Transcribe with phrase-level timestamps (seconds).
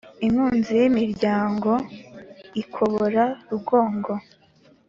[0.25, 1.71] inkunzi y' imiryango
[2.61, 4.13] ikobora rugongo